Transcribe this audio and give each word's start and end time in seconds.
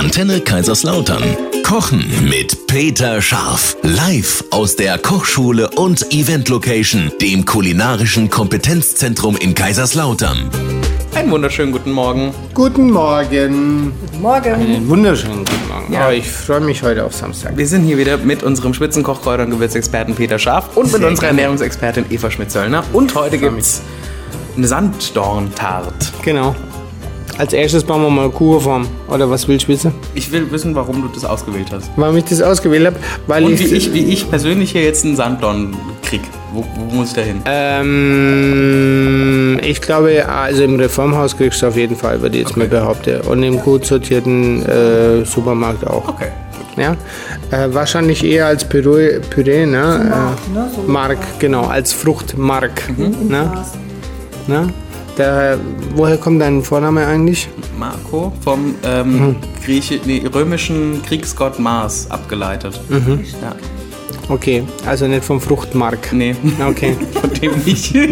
Antenne 0.00 0.40
Kaiserslautern. 0.40 1.22
Kochen 1.62 2.06
mit 2.26 2.66
Peter 2.66 3.20
Scharf. 3.20 3.76
Live 3.82 4.42
aus 4.50 4.74
der 4.74 4.96
Kochschule 4.96 5.68
und 5.76 6.10
Event 6.10 6.48
Location, 6.48 7.12
dem 7.20 7.44
kulinarischen 7.44 8.30
Kompetenzzentrum 8.30 9.36
in 9.36 9.54
Kaiserslautern. 9.54 10.48
Einen 11.14 11.30
wunderschönen 11.30 11.70
guten 11.70 11.92
Morgen. 11.92 12.32
Guten 12.54 12.90
Morgen. 12.90 13.92
Morgen. 14.22 14.54
Einen 14.54 14.88
wunderschönen 14.88 15.44
guten 15.44 15.68
Morgen. 15.68 15.92
Ja. 15.92 16.08
Oh, 16.08 16.10
ich 16.10 16.30
freue 16.30 16.60
mich 16.60 16.82
heute 16.82 17.04
auf 17.04 17.14
Samstag. 17.14 17.58
Wir 17.58 17.66
sind 17.66 17.84
hier 17.84 17.98
wieder 17.98 18.16
mit 18.16 18.42
unserem 18.42 18.72
Spitzenkochkräuter- 18.72 19.44
und 19.44 19.50
Gewürzexperten 19.50 20.14
Peter 20.14 20.38
Scharf 20.38 20.78
und 20.78 20.90
mit 20.90 21.02
Sehr 21.02 21.08
unserer 21.08 21.26
gerne. 21.26 21.42
Ernährungsexpertin 21.42 22.06
Eva 22.08 22.30
Schmidt-Zöllner. 22.30 22.84
Und 22.94 23.14
heute 23.14 23.36
gibt's 23.36 23.82
eine 24.56 24.66
Sanddorntart. 24.66 26.10
Genau. 26.22 26.56
Als 27.40 27.54
erstes 27.54 27.82
bauen 27.84 28.02
wir 28.02 28.10
mal 28.10 28.28
Kuchenform. 28.28 28.86
Oder 29.08 29.30
was 29.30 29.48
willst 29.48 29.66
du 29.66 29.68
wissen? 29.68 29.94
Ich 30.14 30.30
will 30.30 30.52
wissen, 30.52 30.74
warum 30.74 31.00
du 31.00 31.08
das 31.08 31.24
ausgewählt 31.24 31.68
hast. 31.72 31.90
Warum 31.96 32.18
ich 32.18 32.24
das 32.24 32.42
ausgewählt 32.42 32.84
habe? 32.84 32.96
Weil 33.26 33.44
Und 33.44 33.54
ich, 33.54 33.60
wie 33.60 33.76
ich, 33.76 33.94
wie 33.94 34.04
ich 34.12 34.28
persönlich 34.28 34.72
hier 34.72 34.82
jetzt 34.82 35.06
einen 35.06 35.16
Sanddorn 35.16 35.74
krieg. 36.02 36.20
Wo, 36.52 36.62
wo 36.76 36.94
muss 36.94 37.08
ich 37.08 37.14
da 37.14 37.22
hin? 37.22 37.40
Ähm, 37.46 38.78
ich 39.62 39.80
glaube, 39.80 40.28
also 40.28 40.64
im 40.64 40.78
Reformhaus 40.78 41.34
kriegst 41.34 41.62
du 41.62 41.68
auf 41.68 41.76
jeden 41.76 41.96
Fall, 41.96 42.20
würde 42.20 42.36
ich 42.36 42.42
jetzt 42.46 42.58
mal 42.58 42.68
behaupten. 42.68 43.22
Und 43.22 43.42
im 43.42 43.58
gut 43.58 43.86
sortierten 43.86 44.62
äh, 44.66 45.24
Supermarkt 45.24 45.86
auch. 45.86 46.08
Okay. 46.08 46.28
Ja? 46.76 46.94
Äh, 47.50 47.72
wahrscheinlich 47.72 48.22
eher 48.22 48.48
als 48.48 48.68
Püree, 48.68 49.18
Püree 49.30 49.64
ne? 49.64 49.78
Mark, 50.10 50.38
äh, 50.46 50.52
ne? 50.52 50.70
So 50.76 50.82
Mark, 50.82 51.16
genau, 51.38 51.64
als 51.64 51.94
Fruchtmark. 51.94 52.82
im 52.98 53.28
Ne? 53.28 53.64
Ne? 54.46 54.68
Der, 55.18 55.58
woher 55.94 56.16
kommt 56.16 56.40
dein 56.40 56.62
Vorname 56.62 57.06
eigentlich? 57.06 57.48
Marco 57.78 58.32
vom 58.42 58.74
ähm, 58.84 59.12
Mhm. 59.28 59.36
Grieche, 59.64 60.00
nee, 60.04 60.22
römischen 60.32 61.02
Kriegsgott 61.06 61.58
Mars 61.58 62.10
abgeleitet. 62.10 62.80
Mhm. 62.88 63.24
Ja. 63.42 63.54
Okay, 64.28 64.62
also 64.86 65.06
nicht 65.08 65.24
vom 65.24 65.40
Fruchtmark. 65.40 66.12
Nee, 66.12 66.34
Okay. 66.66 66.96
von 67.20 67.30
dem 67.34 67.52
nicht. 67.64 67.92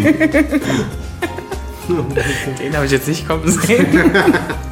Den 2.59 2.75
habe 2.75 2.85
ich 2.85 2.91
jetzt 2.91 3.07
nicht 3.07 3.27
kommen 3.27 3.49
sehen. 3.49 3.87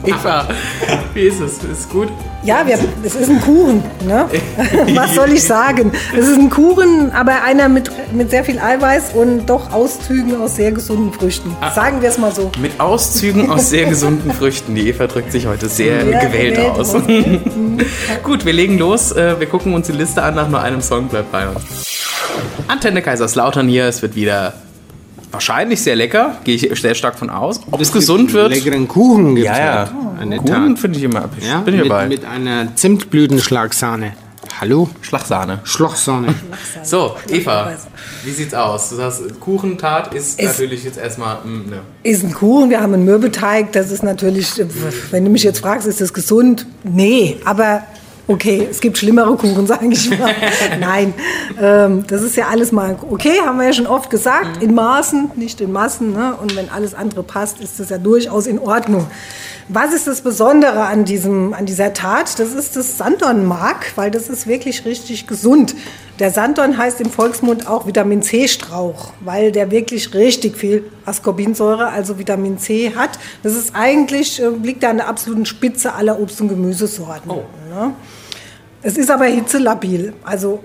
Eva, 0.06 0.48
wie 1.14 1.22
ist 1.24 1.42
es? 1.42 1.58
Ist 1.64 1.90
gut? 1.90 2.08
Ja, 2.44 2.66
wir, 2.66 2.78
es 3.04 3.16
ist 3.16 3.30
ein 3.30 3.42
Kuchen. 3.42 3.84
Ne? 4.06 4.26
Was 4.96 5.16
soll 5.16 5.34
ich 5.34 5.44
sagen? 5.44 5.92
Es 6.18 6.28
ist 6.28 6.38
ein 6.38 6.50
Kuchen, 6.50 7.12
aber 7.12 7.44
einer 7.44 7.68
mit, 7.68 7.92
mit 8.14 8.30
sehr 8.30 8.44
viel 8.46 8.59
Eiweiß 8.59 9.14
und 9.16 9.48
doch 9.48 9.74
Auszügen 9.74 10.40
aus 10.40 10.56
sehr 10.56 10.72
gesunden 10.72 11.12
Früchten. 11.12 11.54
Ah. 11.59 11.72
Sagen 11.72 12.02
wir 12.02 12.08
es 12.09 12.18
mal 12.18 12.34
so. 12.34 12.52
Mit 12.62 12.80
Auszügen 12.80 13.50
aus 13.50 13.70
sehr 13.70 13.86
gesunden 13.88 14.31
Früchten. 14.31 14.76
Die 14.76 14.88
Eva 14.88 15.08
drückt 15.08 15.31
sich 15.31 15.48
heute 15.48 15.68
sehr 15.68 16.06
Ja, 16.06 16.20
gewählt, 16.22 16.56
gewählt 16.56 16.70
aus. 16.78 16.96
aus. 16.96 17.02
Gut, 18.24 18.46
wir 18.46 18.54
legen 18.54 18.78
los. 18.78 19.12
Äh, 19.12 19.40
Wir 19.40 19.48
gucken 19.48 19.74
uns 19.74 19.88
die 19.88 19.94
Liste 19.94 20.24
an. 20.24 20.36
Nach 20.36 20.48
nur 20.48 20.62
einem 20.62 20.81
Song 20.81 21.08
bleibt 21.08 21.31
bei 21.31 21.48
uns. 21.50 21.64
Antenne 22.68 23.02
Kaiserslautern 23.02 23.68
hier. 23.68 23.86
Es 23.86 24.02
wird 24.02 24.16
wieder 24.16 24.54
wahrscheinlich 25.31 25.81
sehr 25.81 25.95
lecker. 25.95 26.38
Gehe 26.44 26.56
ich 26.56 26.81
sehr 26.81 26.95
stark 26.95 27.17
von 27.20 27.30
aus. 27.30 27.59
Ob 27.72 27.81
es 27.81 27.92
gesund 27.92 28.33
wird? 28.33 28.50
Leckeren 28.52 28.88
Kuchen 28.88 29.36
gibt 29.36 29.47
Ja, 29.47 29.58
ja. 29.59 29.89
Eine 30.19 30.38
Kuchen 30.38 30.78
finde 30.78 30.97
ich 30.97 31.03
immer. 31.03 31.30
Ich 31.39 31.47
Ja, 31.47 31.59
bin 31.59 31.73
hier 31.75 31.84
mit, 31.84 31.92
dabei. 31.92 32.08
mit 32.08 32.25
einer 32.25 32.75
Zimtblütenschlagsahne. 32.75 34.14
Hallo? 34.59 34.89
Schlagsahne. 35.02 35.59
Schlochsahne. 35.66 36.34
So, 36.84 37.16
Eva, 37.30 37.73
wie 38.23 38.31
sieht's 38.31 38.53
aus? 38.53 38.89
Du 38.89 38.95
sagst, 38.95 39.22
Kuchentat 39.39 40.14
ist 40.14 40.39
Es- 40.39 40.45
natürlich 40.47 40.84
jetzt 40.84 40.97
erstmal. 40.97 41.38
mm, 41.44 41.69
ne. 41.69 41.80
Ist 42.03 42.23
ein 42.23 42.34
Kuchen, 42.34 42.69
wir 42.69 42.81
haben 42.81 42.94
einen 42.94 43.06
Mürbeteig. 43.06 43.72
Das 43.73 43.91
ist 43.91 44.03
natürlich, 44.03 44.50
wenn 45.12 45.25
du 45.25 45.30
mich 45.30 45.44
jetzt 45.44 45.59
fragst, 45.59 45.86
ist 45.86 46.02
das 46.02 46.14
gesund? 46.14 46.66
Nee, 46.84 47.38
aber 47.45 47.84
okay, 48.28 48.67
es 48.70 48.81
gibt 48.81 48.97
schlimmere 48.97 49.36
Kuchen, 49.36 49.66
sage 49.66 49.88
ich 49.88 50.09
mal. 50.17 50.33
Nein, 50.80 51.14
ähm, 51.59 52.06
das 52.08 52.22
ist 52.22 52.36
ja 52.36 52.47
alles 52.47 52.72
mal 52.72 52.97
okay, 53.09 53.39
haben 53.45 53.58
wir 53.58 53.66
ja 53.66 53.73
schon 53.73 53.88
oft 53.88 54.09
gesagt. 54.09 54.62
In 54.62 54.75
Maßen, 54.75 55.31
nicht 55.35 55.62
in 55.62 55.72
Massen. 55.72 56.13
Ne? 56.13 56.35
Und 56.40 56.56
wenn 56.56 56.69
alles 56.69 56.94
andere 56.94 57.24
passt, 57.24 57.59
ist 57.59 57.79
das 57.79 57.90
ja 57.90 57.97
durchaus 57.97 58.47
in 58.47 58.59
Ordnung. 58.59 59.07
Was 59.69 59.94
ist 59.94 60.07
das 60.07 60.22
Besondere 60.22 60.85
an, 60.85 61.03
diesem, 61.03 61.53
an 61.53 61.66
dieser 61.66 61.94
Tat? 61.94 62.40
Das 62.40 62.53
ist 62.53 62.78
das 62.78 62.97
Sanddornmark, 62.97 63.94
weil 63.96 64.12
das 64.12 64.29
ist 64.29 64.47
wirklich 64.47 64.85
richtig 64.85 65.28
gesund. 65.28 65.75
Der 66.19 66.31
Sanddorn 66.31 66.78
heißt 66.78 67.02
im 67.02 67.12
Volksmund 67.12 67.68
auch 67.68 67.85
Vitamin 67.85 68.22
C-Strauch, 68.22 69.12
weil 69.19 69.52
der 69.52 69.69
wirklich 69.69 70.13
richtig 70.13 70.57
viel 70.57 70.90
Ascorbinsäure, 71.06 71.88
also 71.90 72.18
Vitamin 72.18 72.57
C 72.57 72.94
hat. 72.96 73.19
Das 73.44 73.56
ist 73.56 73.75
eigentlich, 73.75 74.41
äh, 74.41 74.47
liegt 74.63 74.84
da 74.84 74.90
an 74.90 74.97
der 74.97 75.09
absoluten 75.09 75.46
Spitze 75.46 75.94
aller 75.94 76.18
Obst- 76.18 76.40
und 76.40 76.47
Gemüsesorten. 76.47 77.29
Ne? 77.69 77.94
Es 78.88 78.98
ist 78.98 79.12
aber 79.12 79.25
hitzelabil. 79.25 80.14
Also 80.24 80.64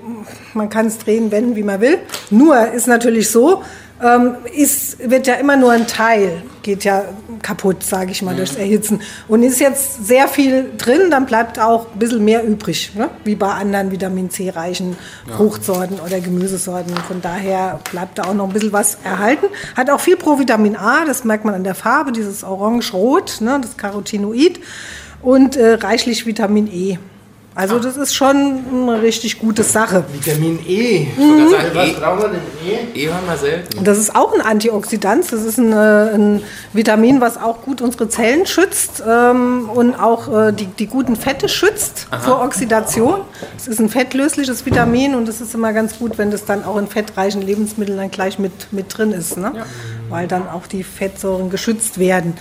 man 0.54 0.68
kann 0.68 0.86
es 0.86 0.98
drehen, 0.98 1.32
wenden, 1.32 1.56
wie 1.56 1.64
man 1.64 1.80
will. 1.80 1.98
Nur 2.30 2.68
ist 2.70 2.86
natürlich 2.86 3.28
so, 3.28 3.64
ähm, 4.00 4.36
ist, 4.54 5.10
wird 5.10 5.26
ja 5.26 5.34
immer 5.34 5.56
nur 5.56 5.72
ein 5.72 5.88
Teil, 5.88 6.44
geht 6.62 6.84
ja 6.84 7.02
kaputt, 7.42 7.82
sage 7.82 8.12
ich 8.12 8.22
mal, 8.22 8.36
durchs 8.36 8.54
Erhitzen. 8.54 9.00
Und 9.26 9.42
ist 9.42 9.58
jetzt 9.58 10.06
sehr 10.06 10.28
viel 10.28 10.70
drin, 10.78 11.10
dann 11.10 11.26
bleibt 11.26 11.58
auch 11.58 11.92
ein 11.92 11.98
bisschen 11.98 12.24
mehr 12.24 12.44
übrig, 12.44 12.92
ne? 12.94 13.10
wie 13.24 13.34
bei 13.34 13.48
anderen 13.48 13.90
Vitamin 13.90 14.30
C-reichen 14.30 14.96
Fruchtsorten 15.36 15.98
oder 15.98 16.20
Gemüsesorten. 16.20 16.94
Von 17.08 17.22
daher 17.22 17.80
bleibt 17.90 18.18
da 18.18 18.26
auch 18.26 18.34
noch 18.34 18.46
ein 18.46 18.52
bisschen 18.52 18.72
was 18.72 18.98
erhalten. 19.02 19.46
Hat 19.76 19.90
auch 19.90 20.00
viel 20.00 20.16
Provitamin 20.16 20.76
A, 20.76 21.04
das 21.04 21.24
merkt 21.24 21.44
man 21.44 21.54
an 21.54 21.64
der 21.64 21.74
Farbe, 21.74 22.12
dieses 22.12 22.44
orange-rot, 22.44 23.40
ne? 23.40 23.58
das 23.60 23.76
Carotinoid. 23.76 24.60
Und 25.22 25.56
äh, 25.56 25.74
reichlich 25.74 26.24
Vitamin 26.24 26.68
E. 26.68 26.98
Also 27.54 27.78
das 27.78 27.98
ist 27.98 28.14
schon 28.14 28.64
eine 28.72 29.02
richtig 29.02 29.38
gute 29.38 29.62
Sache. 29.62 30.04
Vitamin 30.12 30.58
E. 30.66 31.06
Wollte 31.16 31.56
gerade 31.56 31.74
Was 31.74 31.86
sagen, 31.86 32.00
brauchen 32.00 32.22
wir 32.22 32.28
denn 32.28 32.40
E? 32.94 33.02
eh 33.02 33.06
hören 33.08 33.26
wir 33.26 33.36
selten. 33.36 33.84
Das 33.84 33.98
ist 33.98 34.16
auch 34.16 34.32
ein 34.32 34.40
Antioxidant. 34.40 35.30
Das 35.30 35.42
ist 35.42 35.58
ein, 35.58 35.72
äh, 35.72 36.14
ein 36.14 36.42
Vitamin, 36.72 37.20
was 37.20 37.36
auch 37.36 37.60
gut 37.60 37.82
unsere 37.82 38.08
Zellen 38.08 38.46
schützt 38.46 39.02
ähm, 39.06 39.68
und 39.68 39.94
auch 39.94 40.32
äh, 40.34 40.52
die, 40.52 40.66
die 40.66 40.86
guten 40.86 41.14
Fette 41.14 41.48
schützt 41.50 42.06
vor 42.22 42.40
Oxidation. 42.42 43.20
Es 43.56 43.68
ist 43.68 43.80
ein 43.80 43.90
fettlösliches 43.90 44.64
Vitamin 44.64 45.14
und 45.14 45.28
es 45.28 45.42
ist 45.42 45.54
immer 45.54 45.74
ganz 45.74 45.98
gut, 45.98 46.16
wenn 46.16 46.30
das 46.30 46.46
dann 46.46 46.64
auch 46.64 46.78
in 46.78 46.86
fettreichen 46.86 47.42
Lebensmitteln 47.42 47.98
dann 47.98 48.10
gleich 48.10 48.38
mit, 48.38 48.72
mit 48.72 48.96
drin 48.96 49.12
ist, 49.12 49.36
ne? 49.36 49.52
weil 50.08 50.26
dann 50.26 50.48
auch 50.48 50.66
die 50.66 50.84
Fettsäuren 50.84 51.50
geschützt 51.50 51.98
werden. 51.98 52.34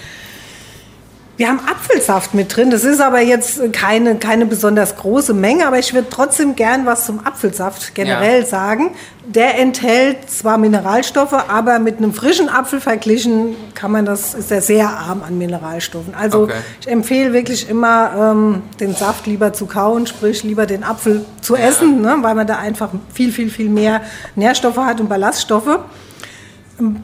Wir 1.42 1.48
haben 1.48 1.60
Apfelsaft 1.62 2.36
mit 2.36 2.56
drin. 2.56 2.70
Das 2.70 2.84
ist 2.84 3.02
aber 3.02 3.20
jetzt 3.20 3.74
keine, 3.74 4.18
keine 4.18 4.46
besonders 4.46 4.96
große 4.96 5.34
Menge, 5.34 5.66
aber 5.66 5.80
ich 5.80 5.92
würde 5.92 6.08
trotzdem 6.08 6.56
gern 6.56 6.86
was 6.86 7.08
zum 7.08 7.26
Apfelsaft 7.26 7.96
generell 7.96 8.42
Ja. 8.42 8.46
sagen. 8.46 8.92
Der 9.26 9.58
enthält 9.58 10.30
zwar 10.30 10.60
Mineralstoffe, 10.60 11.34
aber 11.34 11.80
mit 11.80 11.98
einem 11.98 12.14
frischen 12.14 12.48
Apfel 12.48 12.80
verglichen 12.80 13.56
kann 13.74 13.90
man 13.90 14.06
das, 14.06 14.36
ist 14.36 14.52
er 14.52 14.62
sehr 14.62 14.88
arm 14.88 15.24
an 15.28 15.40
Mineralstoffen. 15.40 16.14
Also 16.14 16.44
Okay. 16.44 16.54
ich 16.80 16.88
empfehle 16.88 17.34
wirklich 17.34 17.68
immer, 17.68 18.12
ähm, 18.34 18.62
den 18.80 18.94
Saft 18.94 19.26
lieber 19.26 19.52
zu 19.52 19.66
kauen, 19.66 20.06
sprich 20.06 20.44
lieber 20.44 20.68
den 20.68 20.84
Apfel 20.84 21.26
zu 21.42 21.56
essen, 21.56 22.02
ne, 22.04 22.18
weil 22.22 22.36
man 22.36 22.46
da 22.46 22.58
einfach 22.60 22.90
viel, 23.12 23.32
viel, 23.32 23.50
viel 23.50 23.70
mehr 23.70 24.02
Nährstoffe 24.36 24.78
hat 24.78 25.00
und 25.02 25.10
Ballaststoffe. 25.10 25.80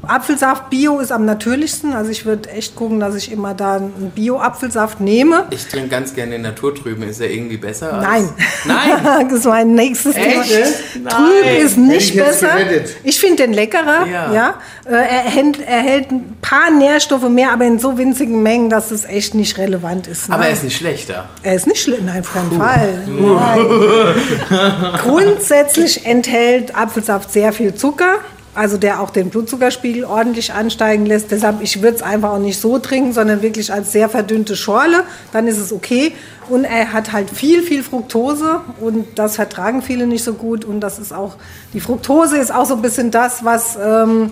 Apfelsaft 0.08 0.70
Bio 0.70 1.00
ist 1.00 1.12
am 1.12 1.26
natürlichsten. 1.26 1.94
Also 1.94 2.10
ich 2.10 2.26
würde 2.26 2.50
echt 2.50 2.76
gucken, 2.76 3.00
dass 3.00 3.14
ich 3.16 3.32
immer 3.32 3.54
da 3.54 3.76
einen 3.76 4.12
Bio-Apfelsaft 4.16 5.00
nehme. 5.02 5.46
Ich 5.52 5.68
trinke 5.68 5.90
ganz 5.90 6.14
gerne 6.16 6.32
den 6.32 6.42
Naturtrüben. 6.42 7.04
Ist 7.08 7.22
er 7.22 7.30
irgendwie 7.30 7.58
besser? 7.58 7.94
Als 7.94 8.04
Nein. 8.04 8.30
Nein? 8.66 9.28
das 9.30 9.40
ist 9.40 9.46
mein 9.46 9.74
nächstes 9.76 10.16
Thema. 10.16 10.42
Echt? 10.42 10.94
Trüb 10.94 11.04
Nein. 11.04 11.56
ist 11.58 11.78
nicht 11.78 12.10
ich 12.16 12.18
besser. 12.18 12.48
gerettet. 12.58 12.96
Ich 13.04 13.20
finde 13.20 13.44
den 13.44 13.54
leckerer. 13.54 14.06
Ja. 14.12 14.34
Ja. 14.34 14.54
Äh, 14.86 14.94
Er, 14.96 15.22
hält, 15.30 15.60
er 15.60 15.80
hält 15.82 16.12
ein 16.12 16.38
paar 16.42 16.72
Nährstoffe 16.72 17.30
mehr, 17.30 17.52
aber 17.52 17.66
in 17.66 17.78
so 17.80 17.98
winzigen 17.98 18.42
Mengen, 18.42 18.70
dass 18.70 18.92
es 18.92 19.06
echt 19.06 19.36
nicht 19.36 19.58
relevant 19.58 20.08
ist. 20.08 20.30
ne? 20.30 20.36
Aber 20.36 20.46
er 20.48 20.54
ist 20.54 20.64
nicht 20.64 20.78
schlechter. 20.78 21.26
Er 21.44 21.56
ist 21.56 21.68
nicht 21.68 21.82
schlimm, 21.82 22.06
nein, 22.06 22.22
auf 22.22 22.34
keinen 22.34 22.52
Fall. 22.52 23.04
Nein. 23.08 24.98
Grundsätzlich 25.04 26.06
enthält 26.06 26.76
Apfelsaft 26.76 27.32
sehr 27.32 27.54
viel 27.54 27.76
Zucker, 27.76 28.16
also 28.58 28.78
der 28.78 29.02
auch 29.02 29.12
den 29.12 29.30
Blutzuckerspiegel 29.30 30.04
ordentlich 30.04 30.52
ansteigen 30.52 31.06
lässt. 31.06 31.30
Deshalb, 31.32 31.62
ich 31.62 31.82
würde 31.82 31.98
es 31.98 32.02
einfach 32.02 32.32
auch 32.32 32.40
nicht 32.40 32.60
so 32.60 32.80
trinken, 32.80 33.14
sondern 33.14 33.42
wirklich 33.44 33.72
als 33.72 33.92
sehr 33.92 34.10
verdünnte 34.10 34.56
Schorle. 34.56 35.04
Dann 35.32 35.48
ist 35.48 35.60
es 35.60 35.72
okay. 35.72 36.14
Und 36.50 36.64
er 36.64 36.92
hat 36.92 37.12
halt 37.14 37.30
viel, 37.30 37.62
viel 37.62 37.84
Fructose 37.84 38.62
und 38.80 39.06
das 39.16 39.36
vertragen 39.36 39.82
viele 39.82 40.08
nicht 40.08 40.24
so 40.24 40.34
gut. 40.34 40.66
Und 40.66 40.80
das 40.80 40.98
ist 40.98 41.14
auch, 41.14 41.36
die 41.74 41.80
Fructose 41.80 42.38
ist 42.38 42.54
auch 42.54 42.66
so 42.66 42.76
ein 42.76 42.82
bisschen 42.82 43.12
das, 43.12 43.46
was 43.46 43.78
ähm, 43.82 44.32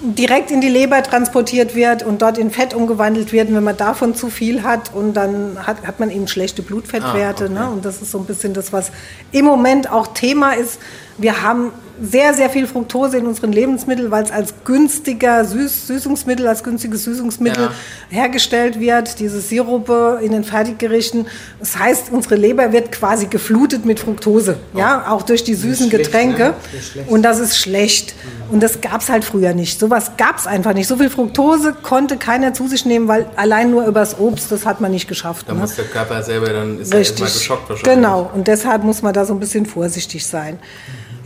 direkt 0.00 0.50
in 0.50 0.60
die 0.60 0.68
Leber 0.68 1.02
transportiert 1.02 1.74
wird 1.74 2.02
und 2.02 2.22
dort 2.22 2.38
in 2.38 2.50
Fett 2.50 2.74
umgewandelt 2.74 3.32
wird. 3.32 3.50
Und 3.50 3.54
wenn 3.54 3.64
man 3.64 3.76
davon 3.76 4.14
zu 4.14 4.30
viel 4.30 4.62
hat 4.62 4.92
und 4.94 5.14
dann 5.14 5.58
hat, 5.64 5.86
hat 5.86 6.00
man 6.00 6.10
eben 6.10 6.26
schlechte 6.26 6.62
Blutfettwerte. 6.62 7.44
Ah, 7.44 7.46
okay. 7.46 7.54
ne? 7.54 7.70
Und 7.70 7.84
das 7.84 8.02
ist 8.02 8.10
so 8.10 8.18
ein 8.18 8.24
bisschen 8.24 8.54
das, 8.54 8.72
was 8.72 8.90
im 9.30 9.44
Moment 9.44 9.92
auch 9.92 10.08
Thema 10.08 10.52
ist. 10.52 10.80
Wir 11.20 11.42
haben 11.42 11.70
sehr, 12.02 12.32
sehr 12.32 12.48
viel 12.48 12.66
Fructose 12.66 13.18
in 13.18 13.26
unseren 13.26 13.52
Lebensmitteln, 13.52 14.10
weil 14.10 14.24
es 14.24 14.30
als 14.30 14.54
günstiger 14.64 15.44
Süß 15.44 15.86
Süßungsmittel, 15.86 16.48
als 16.48 16.64
günstiges 16.64 17.04
Süßungsmittel 17.04 17.64
Ja. 17.64 17.72
hergestellt 18.08 18.80
wird, 18.80 19.18
diese 19.18 19.38
Sirupe 19.42 20.18
in 20.22 20.32
den 20.32 20.42
Fertiggerichten. 20.42 21.26
Das 21.58 21.78
heißt, 21.78 22.06
unsere 22.10 22.36
Leber 22.36 22.72
wird 22.72 22.90
quasi 22.90 23.26
geflutet 23.26 23.84
mit 23.84 24.00
Fructose, 24.00 24.56
ja, 24.74 25.10
auch 25.10 25.20
durch 25.20 25.44
die 25.44 25.52
süßen 25.54 25.90
schlecht, 25.90 26.06
Getränke. 26.06 26.42
ne? 26.42 26.54
Ist 26.78 26.92
schlecht. 26.92 27.10
Und 27.10 27.20
das 27.22 27.38
ist 27.38 27.58
schlecht. 27.58 28.14
Und 28.50 28.62
das 28.62 28.80
gab 28.80 29.02
es 29.02 29.10
halt 29.10 29.26
früher 29.26 29.52
nicht. 29.52 29.78
Sowas 29.78 30.12
gab 30.16 30.38
es 30.38 30.46
einfach 30.46 30.72
nicht. 30.72 30.88
So 30.88 30.96
viel 30.96 31.10
Fructose 31.10 31.74
konnte 31.82 32.16
keiner 32.16 32.54
zu 32.54 32.66
sich 32.66 32.86
nehmen, 32.86 33.08
weil 33.08 33.26
allein 33.36 33.70
nur 33.70 33.84
übers 33.86 34.18
Obst, 34.18 34.50
das 34.50 34.64
hat 34.64 34.80
man 34.80 34.90
nicht 34.90 35.06
geschafft. 35.06 35.46
Da 35.48 35.52
ne? 35.52 35.60
muss 35.60 35.74
der 35.76 35.84
Körper 35.84 36.22
selber 36.22 36.48
dann 36.48 36.80
ist 36.80 36.92
er 36.92 37.00
erstmal 37.00 37.24
Richtig. 37.26 37.42
geschockt 37.42 37.68
wahrscheinlich. 37.68 37.94
Genau. 37.94 38.30
Und 38.34 38.48
deshalb 38.48 38.84
muss 38.84 39.02
man 39.02 39.12
da 39.12 39.26
so 39.26 39.34
ein 39.34 39.38
bisschen 39.40 39.66
vorsichtig 39.66 40.26
sein. 40.26 40.58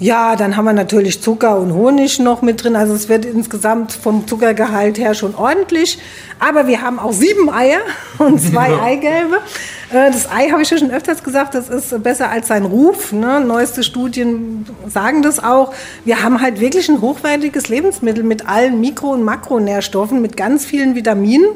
Ja, 0.01 0.35
dann 0.35 0.57
haben 0.57 0.65
wir 0.65 0.73
natürlich 0.73 1.23
Zucker 1.23 1.57
und 1.59 1.73
Honig 1.73 2.19
noch 2.19 2.43
mit 2.43 2.65
drin. 2.65 2.75
Also 2.75 2.95
es 2.95 3.09
wird 3.09 3.25
insgesamt 3.25 3.93
vom 3.93 4.27
Zuckergehalt 4.27 4.99
her 4.99 5.15
schon 5.15 5.35
ordentlich. 5.37 5.99
Aber 6.41 6.67
wir 6.67 6.83
haben 6.83 6.99
auch 6.99 7.13
sieben 7.13 7.49
Eier 7.49 7.79
und 8.19 8.41
zwei 8.41 8.77
Eigelbe. 8.81 9.37
Äh, 9.93 10.11
Das 10.11 10.29
Ei 10.31 10.51
habe 10.51 10.63
ich 10.63 10.71
ja 10.71 10.79
schon 10.79 10.91
öfters 10.91 11.23
gesagt, 11.23 11.55
das 11.55 11.69
ist 11.69 12.03
besser 12.03 12.29
als 12.29 12.49
sein 12.49 12.65
Ruf. 12.65 13.13
Ne? 13.13 13.41
Neueste 13.41 13.85
Studien 13.85 14.67
sagen 14.89 15.23
das 15.23 15.43
auch. 15.43 15.73
Wir 16.05 16.25
haben 16.25 16.41
halt 16.43 16.59
wirklich 16.61 16.89
ein 16.89 17.01
hochwertiges 17.01 17.69
Lebensmittel 17.69 18.25
mit 18.25 18.49
allen 18.49 18.81
Mikro- 18.81 19.13
und 19.13 19.23
Makronährstoffen, 19.23 20.21
mit 20.21 20.37
ganz 20.37 20.65
vielen 20.65 20.97
Vitaminen. 20.97 21.47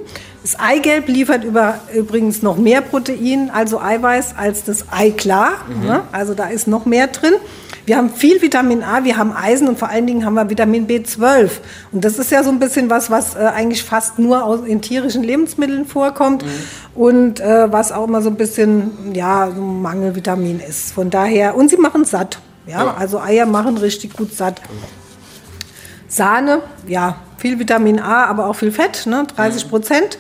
Das 0.43 0.59
Eigelb 0.61 1.09
liefert 1.09 1.43
über, 1.43 1.81
übrigens 1.93 2.43
noch 2.43 2.57
mehr 2.57 2.81
Protein, 2.83 3.51
also 3.53 3.81
Eiweiß, 3.81 4.37
als 4.39 4.63
das 4.63 4.85
Eiklar. 4.93 5.51
Ne? 5.83 6.03
Also 6.13 6.35
da 6.35 6.47
ist 6.47 6.69
noch 6.69 6.87
mehr 6.87 7.09
drin. 7.09 7.35
Wir 7.89 7.97
haben 7.97 8.11
viel 8.11 8.43
Vitamin 8.43 8.83
A, 8.83 9.05
wir 9.05 9.17
haben 9.17 9.33
Eisen 9.33 9.67
und 9.67 9.79
vor 9.79 9.89
allen 9.89 10.07
Dingen 10.07 10.27
haben 10.27 10.35
wir 10.35 10.51
Vitamin 10.51 10.87
B12. 10.87 11.49
Und 11.91 12.05
das 12.05 12.19
ist 12.19 12.31
ja 12.31 12.45
so 12.45 12.51
ein 12.51 12.59
bisschen 12.59 12.91
was, 12.91 13.11
was 13.11 13.35
äh, 13.35 13.39
eigentlich 13.39 13.83
fast 13.83 14.19
nur 14.19 14.45
aus, 14.45 14.61
in 14.67 14.83
tierischen 14.83 15.23
Lebensmitteln 15.23 15.87
vorkommt 15.87 16.45
und 16.95 17.41
äh, 17.41 17.73
was 17.73 17.91
auch 17.91 18.07
immer 18.07 18.21
so 18.21 18.29
ein 18.29 18.37
bisschen, 18.37 19.15
ja, 19.15 19.51
so 19.51 19.63
ein 19.63 19.81
Mangelvitamin 19.81 20.61
ist. 20.61 20.93
Von 20.93 21.09
daher, 21.09 21.57
und 21.57 21.71
sie 21.71 21.79
machen 21.79 22.05
satt. 22.05 22.41
Ja, 22.67 22.85
Ja. 22.85 22.95
also 22.95 23.21
Eier 23.21 23.47
machen 23.47 23.79
richtig 23.79 24.15
gut 24.15 24.35
satt. 24.35 24.61
Sahne, 26.09 26.61
ja, 26.87 27.17
viel 27.39 27.59
Vitamin 27.59 28.01
A, 28.01 28.27
aber 28.27 28.49
auch 28.49 28.55
viel 28.57 28.71
Fett, 28.71 29.07
ne, 29.07 29.27
30 29.35 29.67
Prozent. 29.71 30.19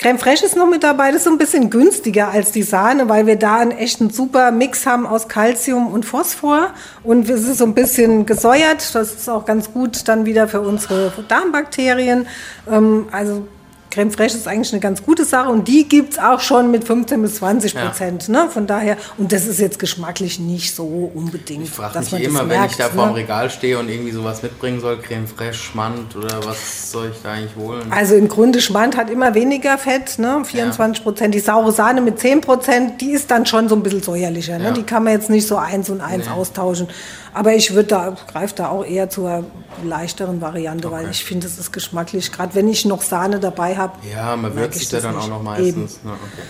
Creme 0.00 0.18
Fraiche 0.18 0.46
ist 0.46 0.56
noch 0.56 0.66
mit 0.66 0.82
dabei, 0.82 1.08
das 1.08 1.16
ist 1.16 1.24
so 1.24 1.30
ein 1.30 1.36
bisschen 1.36 1.68
günstiger 1.68 2.30
als 2.30 2.52
die 2.52 2.62
Sahne, 2.62 3.10
weil 3.10 3.26
wir 3.26 3.36
da 3.36 3.58
einen 3.58 3.72
echten 3.72 4.08
super 4.08 4.50
Mix 4.50 4.86
haben 4.86 5.06
aus 5.06 5.28
Calcium 5.28 5.88
und 5.88 6.06
Phosphor. 6.06 6.70
Und 7.02 7.28
es 7.28 7.46
ist 7.46 7.58
so 7.58 7.66
ein 7.66 7.74
bisschen 7.74 8.24
gesäuert, 8.24 8.94
das 8.94 9.12
ist 9.12 9.28
auch 9.28 9.44
ganz 9.44 9.74
gut 9.74 10.08
dann 10.08 10.24
wieder 10.24 10.48
für 10.48 10.62
unsere 10.62 11.12
Darmbakterien. 11.28 12.26
Ähm, 12.66 13.08
also 13.12 13.46
Creme 13.90 14.10
Fraiche 14.12 14.36
ist 14.36 14.46
eigentlich 14.46 14.72
eine 14.72 14.80
ganz 14.80 15.02
gute 15.02 15.24
Sache 15.24 15.48
und 15.50 15.66
die 15.66 15.88
gibt's 15.88 16.16
auch 16.18 16.38
schon 16.40 16.70
mit 16.70 16.84
15 16.84 17.20
bis 17.22 17.34
20 17.36 17.74
Prozent. 17.74 18.28
Ne? 18.28 18.48
Von 18.48 18.66
daher, 18.68 18.96
und 19.18 19.32
das 19.32 19.46
ist 19.46 19.58
jetzt 19.58 19.78
geschmacklich 19.80 20.38
nicht 20.38 20.74
so 20.74 21.10
unbedingt. 21.12 21.64
Ich 21.64 21.70
frage 21.70 21.98
mich 21.98 22.12
immer, 22.22 22.40
wenn 22.40 22.48
merkt, 22.60 22.70
ich 22.72 22.76
da 22.76 22.84
vorm 22.88 23.10
ne? 23.10 23.16
Regal 23.16 23.50
stehe 23.50 23.78
und 23.78 23.88
irgendwie 23.88 24.12
sowas 24.12 24.42
mitbringen 24.44 24.80
soll, 24.80 24.98
Creme 25.00 25.26
Fraiche, 25.26 25.54
Schmand 25.54 26.14
oder 26.14 26.44
was 26.46 26.92
soll 26.92 27.10
ich 27.12 27.20
da 27.22 27.32
eigentlich 27.32 27.56
holen? 27.56 27.82
Also 27.90 28.14
im 28.14 28.28
Grunde 28.28 28.60
Schmand 28.60 28.96
hat 28.96 29.10
immer 29.10 29.34
weniger 29.34 29.76
Fett, 29.76 30.18
ne? 30.20 30.42
24 30.44 31.02
Prozent. 31.02 31.34
Die 31.34 31.40
saure 31.40 31.72
Sahne 31.72 32.00
mit 32.00 32.20
10 32.20 32.42
Prozent, 32.42 33.00
die 33.00 33.10
ist 33.10 33.30
dann 33.30 33.44
schon 33.44 33.68
so 33.68 33.74
ein 33.74 33.82
bisschen 33.82 34.02
säuerlicher. 34.04 34.58
Ne? 34.58 34.64
Ja. 34.66 34.70
Die 34.70 34.84
kann 34.84 35.02
man 35.02 35.14
jetzt 35.14 35.30
nicht 35.30 35.48
so 35.48 35.56
eins 35.56 35.90
und 35.90 36.00
eins 36.00 36.26
Nee. 36.26 36.32
austauschen. 36.32 36.86
Aber 37.32 37.54
ich 37.54 37.74
würde 37.74 37.88
da, 37.88 38.16
greife 38.32 38.54
da 38.56 38.68
auch 38.70 38.84
eher 38.84 39.08
zur 39.08 39.44
leichteren 39.84 40.40
Variante, 40.40 40.90
weil 40.90 41.02
Okay. 41.02 41.10
ich 41.12 41.24
finde, 41.24 41.46
es 41.46 41.58
ist 41.58 41.72
geschmacklich. 41.72 42.32
Gerade 42.32 42.54
wenn 42.56 42.68
ich 42.68 42.84
noch 42.84 43.02
Sahne 43.02 43.38
dabei 43.40 43.76
habe. 43.76 43.79
Ja, 44.12 44.36
man 44.36 44.54
würzt 44.56 44.76
ich 44.76 44.88
sich 44.88 44.90
da 44.90 44.96
das 44.98 45.04
dann 45.04 45.16
auch 45.16 45.20
nicht. 45.20 45.30
noch 45.30 45.58
Eben. 45.58 45.80
meistens. 45.80 46.00
Ne, 46.04 46.10
okay. 46.12 46.42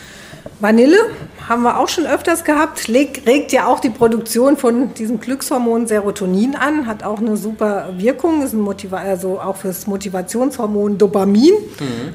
Vanille 0.58 0.96
haben 1.48 1.62
wir 1.62 1.78
auch 1.78 1.88
schon 1.88 2.06
öfters 2.06 2.44
gehabt, 2.44 2.86
leg, 2.86 3.22
regt 3.26 3.50
ja 3.50 3.66
auch 3.66 3.80
die 3.80 3.88
Produktion 3.88 4.58
von 4.58 4.92
diesem 4.92 5.18
Glückshormon 5.18 5.86
Serotonin 5.86 6.54
an, 6.54 6.86
hat 6.86 7.02
auch 7.02 7.18
eine 7.18 7.36
super 7.38 7.88
Wirkung, 7.96 8.42
ist 8.42 8.52
ein 8.52 8.60
Motiva 8.60 8.98
also 8.98 9.40
auch 9.40 9.56
fürs 9.56 9.86
Motivationshormon 9.86 10.98
Dopamin. 10.98 11.54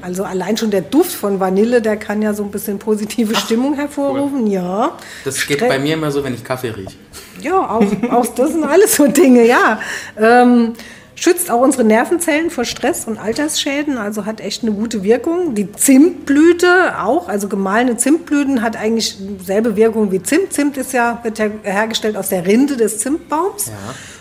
Also 0.00 0.22
allein 0.24 0.56
schon 0.56 0.70
der 0.70 0.82
Duft 0.82 1.12
von 1.12 1.40
Vanille, 1.40 1.82
der 1.82 1.96
kann 1.96 2.22
ja 2.22 2.34
so 2.34 2.44
ein 2.44 2.52
bisschen 2.52 2.78
positive 2.78 3.34
Stimmung 3.34 3.74
hervorrufen. 3.74 4.46
Ja. 4.46 4.92
Das 5.24 5.44
geht 5.46 5.60
Stre- 5.60 5.68
bei 5.68 5.78
mir 5.80 5.94
immer 5.94 6.12
so, 6.12 6.22
wenn 6.22 6.34
ich 6.34 6.44
Kaffee 6.44 6.70
rieche. 6.70 6.96
ja, 7.40 7.58
auch, 7.58 7.84
auch 8.12 8.26
das 8.26 8.52
sind 8.52 8.64
alles 8.64 8.94
so 8.96 9.08
Dinge, 9.08 9.44
ja. 9.44 9.80
Ähm, 10.18 10.74
schützt 11.16 11.50
auch 11.50 11.60
unsere 11.60 11.82
Nervenzellen 11.82 12.50
vor 12.50 12.64
Stress 12.64 13.06
und 13.06 13.18
Altersschäden, 13.18 13.98
also 13.98 14.26
hat 14.26 14.40
echt 14.40 14.62
eine 14.62 14.72
gute 14.72 15.02
Wirkung. 15.02 15.54
Die 15.54 15.72
Zimtblüte 15.72 17.00
auch, 17.02 17.28
also 17.28 17.48
gemahlene 17.48 17.96
Zimtblüten 17.96 18.62
hat 18.62 18.76
eigentlich 18.76 19.16
dieselbe 19.18 19.76
Wirkung 19.76 20.12
wie 20.12 20.22
Zimt. 20.22 20.52
Zimt 20.52 20.76
ist 20.76 20.92
ja, 20.92 21.18
wird 21.22 21.38
ja 21.38 21.46
hergestellt 21.62 22.16
aus 22.16 22.28
der 22.28 22.46
Rinde 22.46 22.76
des 22.76 22.98
Zimtbaums. 22.98 23.72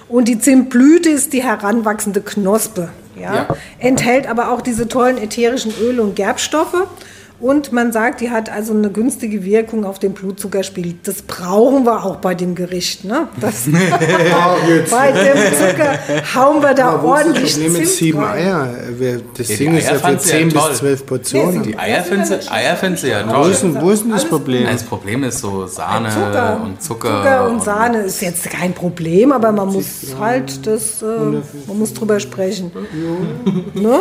Und 0.07 0.27
die 0.27 0.39
Zimtblüte 0.39 1.09
ist 1.09 1.33
die 1.33 1.43
heranwachsende 1.43 2.21
Knospe. 2.21 2.89
Ja? 3.19 3.35
Ja. 3.35 3.47
Enthält 3.79 4.27
aber 4.27 4.51
auch 4.51 4.61
diese 4.61 4.87
tollen 4.87 5.17
ätherischen 5.17 5.73
Öle 5.81 6.01
und 6.01 6.15
Gerbstoffe. 6.15 6.87
Und 7.39 7.73
man 7.73 7.91
sagt, 7.91 8.21
die 8.21 8.31
hat 8.31 8.49
also 8.49 8.73
eine 8.73 8.89
günstige 8.89 9.43
Wirkung 9.43 9.83
auf 9.83 9.99
den 9.99 10.13
Blutzuckerspiegel. 10.13 10.95
Das 11.03 11.21
brauchen 11.21 11.85
wir 11.85 12.05
auch 12.05 12.15
bei 12.17 12.33
dem 12.33 12.55
Gericht. 12.55 13.03
Ne? 13.03 13.27
Das, 13.41 13.65
bei 14.91 15.11
dem 15.11 15.37
Zucker 15.53 15.99
hauen 16.33 16.61
wir 16.61 16.73
da 16.73 16.91
Aber 16.91 17.03
wo 17.03 17.07
ordentlich 17.09 17.53
Problem 17.53 17.73
mit 17.73 17.81
Zimt 17.87 17.97
sieben. 17.97 18.23
Eier? 18.23 18.69
Das 19.37 19.49
Ja, 19.49 19.57
Ding 19.57 19.75
ist 19.77 19.87
ja 19.87 19.93
für 19.95 19.99
fandst 19.99 20.25
du 20.27 20.29
ja 20.33 20.37
10 20.39 20.49
toll. 20.49 20.69
bis 20.69 20.77
12 20.79 21.05
Portionen. 21.05 21.63
Die 21.63 21.77
Eier 21.77 22.03
findest 22.03 23.03
du, 23.03 23.07
ja 23.09 23.27
Wo 23.27 23.31
toll. 23.33 23.51
ist 23.51 23.63
denn, 23.63 23.81
wo 23.81 23.89
ist 23.89 24.03
denn 24.03 24.11
das 24.11 24.25
Problem? 24.25 24.63
Nein, 24.63 24.73
das 24.73 24.83
Problem 24.83 25.23
ist 25.25 25.39
so 25.39 25.67
Sahne 25.67 26.09
Zucker. 26.09 26.61
und 26.63 26.81
Zucker. 26.81 27.17
Zucker 27.21 27.49
und 27.49 27.63
Sahne 27.63 27.97
ist 28.03 28.21
jetzt 28.21 28.49
kein 28.49 28.73
Problem, 28.73 29.31
aber 29.33 29.51
man 29.51 29.73
muss 29.73 30.15
halt 30.19 30.65
das, 30.65 31.01
äh, 31.01 31.05
man 31.67 31.79
muss 31.79 31.93
drüber 31.93 32.19
sprechen. 32.19 32.71
Ne? 33.73 33.99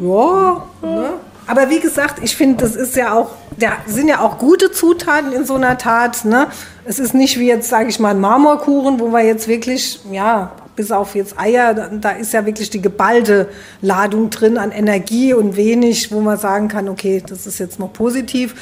Ja, 0.00 0.62
ne? 0.82 1.10
Aber 1.48 1.70
wie 1.70 1.80
gesagt, 1.80 2.22
ich 2.22 2.36
finde, 2.36 2.62
das 2.62 2.76
ist 2.76 2.94
ja 2.94 3.14
auch, 3.14 3.30
da 3.58 3.72
sind 3.86 4.08
ja 4.08 4.20
auch 4.20 4.36
gute 4.38 4.70
Zutaten 4.70 5.32
in 5.32 5.46
so 5.46 5.54
einer 5.54 5.78
Tat. 5.78 6.26
Ne? 6.26 6.48
Es 6.84 6.98
ist 6.98 7.14
nicht 7.14 7.38
wie 7.38 7.48
jetzt, 7.48 7.70
sage 7.70 7.88
ich 7.88 7.98
mal, 7.98 8.10
ein 8.10 8.20
Marmorkuchen, 8.20 9.00
wo 9.00 9.08
wir 9.12 9.24
jetzt 9.24 9.48
wirklich, 9.48 9.98
ja, 10.12 10.52
bis 10.76 10.92
auf 10.92 11.14
jetzt 11.14 11.40
Eier, 11.40 11.72
da, 11.72 11.88
da 11.88 12.10
ist 12.10 12.34
ja 12.34 12.44
wirklich 12.44 12.68
die 12.68 12.82
geballte 12.82 13.48
Ladung 13.80 14.28
drin 14.28 14.58
an 14.58 14.70
Energie 14.72 15.32
und 15.32 15.56
wenig, 15.56 16.12
wo 16.12 16.20
man 16.20 16.36
sagen 16.36 16.68
kann, 16.68 16.88
okay, 16.88 17.22
das 17.26 17.46
ist 17.46 17.58
jetzt 17.58 17.80
noch 17.80 17.94
positiv. 17.94 18.54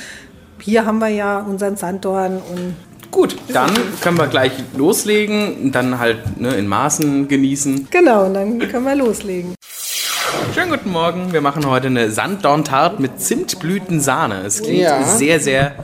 Hier 0.60 0.86
haben 0.86 0.98
wir 0.98 1.08
ja 1.08 1.40
unseren 1.40 1.76
Sanddorn 1.76 2.36
und 2.36 2.74
Gut, 3.10 3.36
dann 3.48 3.70
können 4.02 4.18
wir 4.18 4.26
gleich 4.26 4.52
loslegen. 4.76 5.72
Dann 5.72 5.98
halt 5.98 6.38
ne, 6.38 6.54
in 6.54 6.66
Maßen 6.66 7.28
genießen. 7.28 7.88
Genau, 7.90 8.26
und 8.26 8.34
dann 8.34 8.58
können 8.58 8.84
wir 8.84 8.94
loslegen. 8.94 9.54
Schönen 10.56 10.70
guten 10.70 10.90
Morgen. 10.90 11.34
Wir 11.34 11.42
machen 11.42 11.66
heute 11.66 11.88
eine 11.88 12.10
Sanddorntart 12.10 12.98
mit 12.98 13.20
Zimtblütensahne. 13.20 14.36
Es 14.46 14.62
klingt 14.62 14.78
Ja. 14.80 15.02
sehr, 15.04 15.38
sehr 15.38 15.74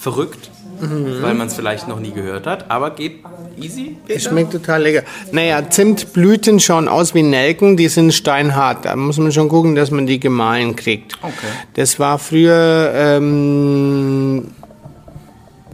verrückt, 0.00 0.50
weil 0.80 1.32
man 1.32 1.46
es 1.46 1.54
vielleicht 1.54 1.88
noch 1.88 1.98
nie 1.98 2.10
gehört 2.12 2.46
hat. 2.46 2.70
Aber 2.70 2.90
geht 2.90 3.20
easy. 3.58 3.96
Peter? 4.06 4.20
Schmeckt 4.20 4.52
total 4.52 4.82
lecker. 4.82 5.02
Naja, 5.30 5.70
Zimtblüten 5.70 6.60
schauen 6.60 6.88
aus 6.88 7.14
wie 7.14 7.22
Nelken, 7.22 7.78
die 7.78 7.88
sind 7.88 8.12
steinhart. 8.12 8.84
Da 8.84 8.96
muss 8.96 9.16
man 9.16 9.32
schon 9.32 9.48
gucken, 9.48 9.76
dass 9.76 9.90
man 9.90 10.06
die 10.06 10.20
gemahlen 10.20 10.76
kriegt. 10.76 11.14
Okay. 11.22 11.32
Das 11.72 11.98
war 11.98 12.18
früher 12.18 12.92
ähm, 12.94 14.48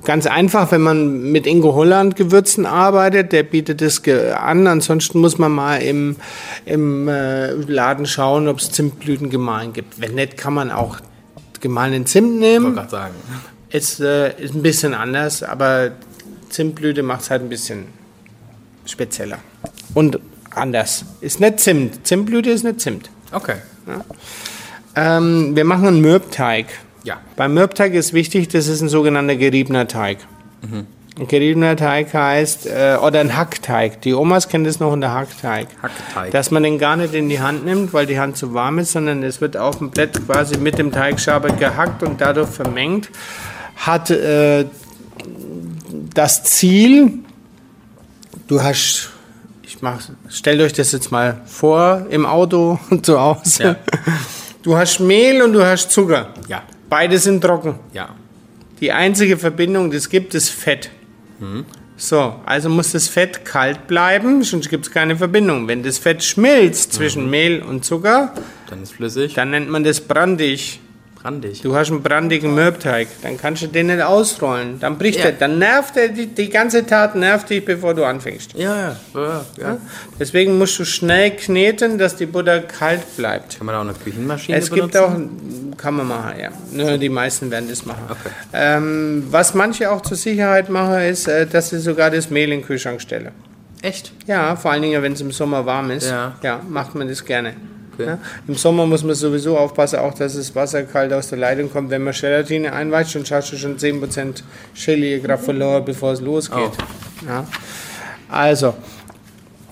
ganz 0.08 0.26
einfach, 0.26 0.72
wenn 0.72 0.80
man 0.80 1.30
mit 1.30 1.46
Ingo 1.46 1.74
Holland 1.74 2.16
Gewürzen 2.16 2.64
arbeitet. 2.64 3.30
Der 3.32 3.42
bietet 3.42 4.02
ge- 4.02 4.32
an. 4.32 4.66
Ansonsten 4.66 5.20
muss 5.20 5.36
man 5.36 5.52
mal 5.52 5.76
im, 5.82 6.16
im 6.64 7.06
äh, 7.08 7.52
Laden 7.52 8.06
schauen, 8.06 8.48
ob 8.48 8.58
es 8.58 8.72
Zimtblüten 8.72 9.28
gemahlen 9.28 9.74
gibt. 9.74 10.00
Wenn 10.00 10.14
nicht, 10.14 10.38
kann 10.38 10.54
man 10.54 10.70
auch 10.70 10.96
gemahlenen 11.60 12.06
Zimt 12.06 12.34
Ich 12.34 12.40
nehmen. 12.40 12.64
wollte 12.64 12.76
gerade 12.76 12.90
sagen. 12.90 13.14
Ist, 13.70 14.00
äh, 14.00 14.32
ist 14.42 14.54
ein 14.54 14.62
bisschen 14.62 14.94
anders, 14.94 15.42
aber 15.42 15.90
Zimtblüte 16.48 17.02
macht 17.02 17.20
es 17.20 17.30
halt 17.30 17.42
ein 17.42 17.50
bisschen 17.50 17.84
spezieller. 18.86 19.38
Und 19.92 20.18
anders. 20.54 21.04
Ist 21.20 21.38
nicht 21.38 21.60
Zimt. 21.60 22.06
Zimtblüte 22.06 22.48
ist 22.50 22.64
nicht 22.64 22.80
Zimt. 22.80 23.10
Okay. 23.30 23.56
Ähm, 24.96 25.54
wir 25.54 25.64
machen 25.64 25.86
einen 25.86 26.00
Mürbteig. 26.00 26.66
Ja. 27.08 27.16
Beim 27.36 27.54
Mürbteig 27.54 27.94
ist 27.94 28.12
wichtig, 28.12 28.48
das 28.48 28.68
ist 28.68 28.82
ein 28.82 28.90
sogenannter 28.90 29.34
geriebener 29.34 29.88
Teig. 29.88 30.18
Ein 30.60 31.26
geriebener 31.26 31.74
Teig 31.74 32.12
heißt, 32.12 32.66
äh, 32.66 32.98
oder 33.00 33.20
ein 33.20 33.34
Hackteig. 33.34 34.02
Die 34.02 34.12
Omas 34.12 34.50
kennen 34.50 34.64
das 34.64 34.78
noch 34.78 34.92
unter 34.92 35.14
Hackteig. 35.14 35.68
Hackteig. 35.80 36.32
Dass 36.32 36.50
man 36.50 36.64
den 36.64 36.78
gar 36.78 36.96
nicht 36.96 37.14
in 37.14 37.30
die 37.30 37.40
Hand 37.40 37.64
nimmt, 37.64 37.94
weil 37.94 38.04
die 38.04 38.20
Hand 38.20 38.36
zu 38.36 38.52
warm 38.52 38.78
ist, 38.78 38.92
sondern 38.92 39.22
es 39.22 39.40
wird 39.40 39.56
auf 39.56 39.78
dem 39.78 39.88
Blatt 39.88 40.20
quasi 40.26 40.58
mit 40.58 40.76
dem 40.76 40.92
Teigschaber 40.92 41.48
gehackt 41.48 42.02
und 42.02 42.20
dadurch 42.20 42.50
vermengt. 42.50 43.08
Hat 43.76 44.10
äh, 44.10 44.66
das 46.12 46.44
Ziel, 46.44 47.20
du 48.48 48.62
hast, 48.62 49.12
ich 49.62 49.80
mach, 49.80 49.98
stellt 50.28 50.60
euch 50.60 50.74
das 50.74 50.92
jetzt 50.92 51.10
mal 51.10 51.40
vor 51.46 52.04
im 52.10 52.26
Auto 52.26 52.78
zu 53.02 53.18
Hause. 53.18 53.62
Ja. 53.62 53.76
Du 54.62 54.76
hast 54.76 55.00
Mehl 55.00 55.40
und 55.40 55.54
du 55.54 55.64
hast 55.64 55.90
Zucker. 55.90 56.34
Ja. 56.48 56.64
Beide 56.88 57.18
sind 57.18 57.42
trocken. 57.42 57.76
Ja. 57.92 58.14
Die 58.80 58.92
einzige 58.92 59.36
Verbindung, 59.36 59.90
die 59.90 59.96
es 59.96 60.08
gibt, 60.08 60.34
ist 60.34 60.50
Fett. 60.50 60.90
So, 61.96 62.34
also 62.46 62.68
muss 62.68 62.92
das 62.92 63.08
Fett 63.08 63.44
kalt 63.44 63.86
bleiben, 63.88 64.42
sonst 64.44 64.68
gibt 64.68 64.86
es 64.86 64.92
keine 64.92 65.16
Verbindung. 65.16 65.66
Wenn 65.68 65.82
das 65.82 65.98
Fett 65.98 66.22
schmilzt 66.22 66.92
zwischen 66.92 67.28
Mehl 67.28 67.60
und 67.62 67.84
Zucker, 67.84 68.34
Dann 68.70 68.82
ist 68.82 68.92
flüssig. 68.92 69.34
dann 69.34 69.50
nennt 69.50 69.68
man 69.68 69.82
das 69.84 70.00
brandig. 70.00 70.80
Brandig. 71.22 71.60
Du 71.62 71.74
hast 71.74 71.90
einen 71.90 72.02
brandigen 72.02 72.54
Mürbteig, 72.54 73.08
dann 73.22 73.36
kannst 73.36 73.62
du 73.62 73.66
den 73.66 73.86
nicht 73.88 74.00
ausrollen. 74.02 74.78
Dann 74.80 74.98
bricht 74.98 75.18
Ja. 75.18 75.26
er, 75.26 75.32
dann 75.32 75.58
nervt 75.58 75.96
er, 75.96 76.08
die, 76.08 76.26
die 76.26 76.48
ganze 76.48 76.86
Tat 76.86 77.14
nervt 77.16 77.50
dich, 77.50 77.64
bevor 77.64 77.94
du 77.94 78.04
anfängst. 78.04 78.52
Ja, 78.54 78.76
ja, 78.76 78.96
ja, 79.14 79.44
ja. 79.56 79.76
Deswegen 80.18 80.58
musst 80.58 80.78
du 80.78 80.84
schnell 80.84 81.32
kneten, 81.32 81.98
dass 81.98 82.16
die 82.16 82.26
Butter 82.26 82.60
kalt 82.60 83.16
bleibt. 83.16 83.58
Kann 83.58 83.66
man 83.66 83.74
auch 83.74 83.80
eine 83.80 83.94
Küchenmaschine 83.94 84.58
Es 84.58 84.70
gibt 84.70 84.92
benutzen? 84.92 85.72
auch, 85.72 85.76
kann 85.76 85.94
man 85.94 86.08
machen, 86.08 86.32
ja. 86.40 86.50
Nur 86.72 86.98
die 86.98 87.08
meisten 87.08 87.50
werden 87.50 87.68
das 87.68 87.84
machen. 87.84 88.02
Ähm, 88.52 89.26
was 89.30 89.54
manche 89.54 89.90
auch 89.90 90.02
zur 90.02 90.16
Sicherheit 90.16 90.68
machen, 90.70 91.00
ist, 91.02 91.26
äh, 91.28 91.46
dass 91.46 91.70
sie 91.70 91.78
sogar 91.80 92.10
das 92.10 92.30
Mehl 92.30 92.44
in 92.52 92.60
den 92.60 92.66
Kühlschrank 92.66 93.00
stellen. 93.00 93.30
Echt? 93.82 94.12
Ja, 94.26 94.56
vor 94.56 94.72
allen 94.72 94.82
Dingen, 94.82 95.00
wenn 95.02 95.12
es 95.12 95.20
im 95.20 95.30
Sommer 95.30 95.64
warm 95.64 95.90
ist. 95.92 96.10
Ja. 96.10 96.60
macht 96.68 96.94
man 96.94 97.06
das 97.08 97.24
gerne. 97.24 97.54
Okay. 97.98 98.08
Ja, 98.08 98.18
Im 98.46 98.54
Sommer 98.54 98.86
muss 98.86 99.02
man 99.02 99.14
sowieso 99.14 99.58
aufpassen, 99.58 99.98
auch 99.98 100.14
dass 100.14 100.36
das 100.36 100.54
Wasser 100.54 100.84
kalt 100.84 101.12
aus 101.12 101.28
der 101.28 101.38
Leitung 101.38 101.70
kommt. 101.70 101.90
Wenn 101.90 102.04
man 102.04 102.14
Gelatine 102.14 102.72
einweicht, 102.72 103.14
dann 103.14 103.24
hast 103.28 103.52
du 103.52 103.56
schon 103.56 103.76
10% 103.76 104.42
Chili 104.74 105.20
gerade 105.20 105.42
verloren, 105.42 105.84
bevor 105.84 106.12
es 106.12 106.20
losgeht. 106.20 106.58
Oh. 106.58 107.26
Ja. 107.26 107.46
Also, 108.28 108.74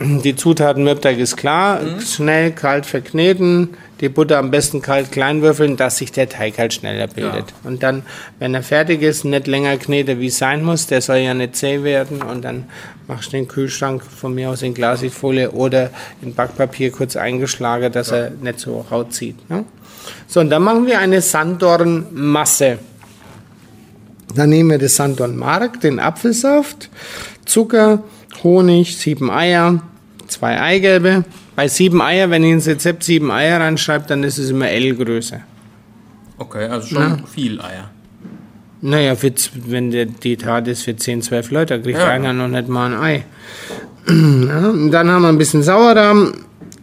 die 0.00 0.34
Zutaten 0.34 0.84
Mürbteig 0.84 1.18
ist 1.18 1.36
klar. 1.36 1.80
Mhm. 1.80 2.00
Schnell 2.00 2.52
kalt 2.52 2.86
verkneten. 2.86 3.76
Die 4.00 4.10
Butter 4.10 4.38
am 4.38 4.50
besten 4.50 4.82
kalt 4.82 5.10
klein 5.10 5.40
würfeln, 5.40 5.76
dass 5.76 5.96
sich 5.96 6.12
der 6.12 6.28
Teig 6.28 6.58
halt 6.58 6.74
schneller 6.74 7.06
bildet. 7.06 7.54
Und 7.64 7.82
dann, 7.82 8.02
wenn 8.38 8.54
er 8.54 8.62
fertig 8.62 9.00
ist, 9.00 9.24
nicht 9.24 9.46
länger 9.46 9.76
kneten, 9.78 10.20
wie 10.20 10.26
es 10.26 10.36
sein 10.36 10.62
muss. 10.62 10.86
Der 10.86 11.00
soll 11.00 11.18
ja 11.18 11.32
nicht 11.32 11.56
zäh 11.56 11.82
werden. 11.82 12.20
Und 12.22 12.44
dann 12.44 12.64
machst 13.08 13.28
du 13.28 13.38
den 13.38 13.48
Kühlschrank 13.48 14.02
von 14.04 14.34
mir 14.34 14.50
aus 14.50 14.60
in 14.60 14.74
Glasigfolie 14.74 15.50
oder 15.50 15.90
in 16.20 16.34
Backpapier 16.34 16.92
kurz 16.92 17.16
eingeschlagen, 17.16 17.90
dass 17.90 18.10
er 18.10 18.30
nicht 18.30 18.60
so 18.60 18.84
rau 18.90 19.04
zieht. 19.04 19.48
Ne? 19.48 19.64
So, 20.26 20.40
und 20.40 20.50
dann 20.50 20.62
machen 20.62 20.86
wir 20.86 20.98
eine 20.98 21.22
Sanddornmasse. 21.22 22.78
Dann 24.34 24.50
nehmen 24.50 24.70
wir 24.70 24.78
das 24.78 24.96
Sanddornmark, 24.96 25.80
den 25.80 25.98
Apfelsaft, 25.98 26.90
Zucker, 27.46 28.02
Honig, 28.42 28.98
sieben 28.98 29.30
Eier, 29.30 29.80
zwei 30.28 30.60
Eigelbe. 30.60 31.24
Bei 31.56 31.68
sieben 31.68 32.00
Eier, 32.02 32.30
wenn 32.30 32.44
ich 32.44 32.52
ins 32.52 32.66
Rezept 32.66 33.02
sieben 33.02 33.30
Eier 33.30 33.60
reinschreibe, 33.60 34.04
dann 34.06 34.22
ist 34.22 34.38
es 34.38 34.50
immer 34.50 34.68
L-Größe. 34.68 35.40
Okay, 36.38 36.66
also 36.66 36.86
schon 36.94 37.26
viel 37.26 37.60
Eier. 37.60 37.90
Naja, 38.82 39.16
für, 39.16 39.32
wenn 39.66 39.90
der, 39.90 40.04
die 40.04 40.36
Tat 40.36 40.68
ist 40.68 40.82
für 40.82 40.94
10, 40.94 41.22
12 41.22 41.50
Leute, 41.50 41.76
da 41.78 41.82
kriegt 41.82 41.98
Ja. 41.98 42.08
einer 42.08 42.34
noch 42.34 42.48
nicht 42.48 42.68
mal 42.68 42.92
ein 42.94 43.00
Ei. 43.02 43.24
Ja, 44.08 44.68
und 44.68 44.92
dann 44.92 45.10
haben 45.10 45.22
wir 45.22 45.28
ein 45.30 45.38
bisschen 45.38 45.62
Sauerrahm, 45.64 46.32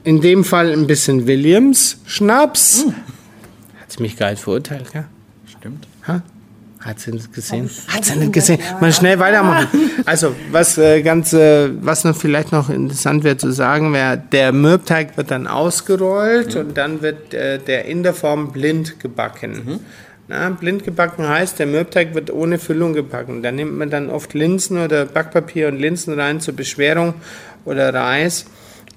in 0.03 0.19
dem 0.19 0.43
Fall 0.43 0.73
ein 0.73 0.87
bisschen 0.87 1.25
Williams 1.27 2.01
Schnaps. 2.05 2.85
Hat's 3.81 3.99
mich 3.99 4.17
geil 4.17 4.35
verurteilt, 4.35 4.91
gell? 4.91 5.05
Stimmt. 5.45 5.87
Ha? 6.07 6.21
Hat 6.83 6.99
sie 6.99 7.11
nicht 7.11 7.33
gesehen? 7.33 7.69
Hat 7.87 8.03
sie 8.03 8.17
nicht 8.17 8.33
gesehen? 8.33 8.59
Mal 8.81 8.91
schnell 8.91 9.17
weitermachen. 9.17 9.67
Also, 10.05 10.35
was 10.51 10.77
äh, 10.77 11.01
ganz, 11.01 11.31
äh, 11.31 11.69
was 11.81 12.03
noch 12.03 12.15
vielleicht 12.15 12.51
noch 12.51 12.69
interessant 12.69 13.23
wäre 13.23 13.37
zu 13.37 13.51
sagen, 13.51 13.93
wäre, 13.93 14.21
der 14.31 14.51
Mürbteig 14.51 15.15
wird 15.15 15.31
dann 15.31 15.47
ausgerollt 15.47 16.57
und 16.57 16.77
dann 16.77 17.01
wird 17.01 17.33
äh, 17.33 17.59
der 17.59 17.85
in 17.85 18.03
der 18.03 18.13
Form 18.13 18.51
blind 18.51 18.99
gebacken. 18.99 19.79
Na, 20.27 20.49
blind 20.49 20.83
gebacken 20.83 21.27
heißt, 21.27 21.59
der 21.59 21.67
Mürbteig 21.67 22.15
wird 22.15 22.31
ohne 22.31 22.57
Füllung 22.57 22.93
gebacken. 22.93 23.43
Da 23.43 23.51
nimmt 23.51 23.77
man 23.77 23.89
dann 23.89 24.09
oft 24.09 24.33
Linsen 24.33 24.77
oder 24.77 25.05
Backpapier 25.05 25.69
und 25.69 25.79
Linsen 25.79 26.19
rein 26.19 26.41
zur 26.41 26.55
Beschwerung 26.55 27.13
oder 27.65 27.93
Reis. 27.93 28.45